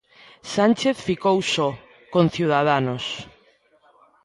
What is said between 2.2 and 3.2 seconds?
Ciudadanos.